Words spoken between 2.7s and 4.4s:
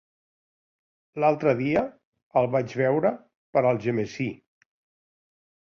veure per Algemesí.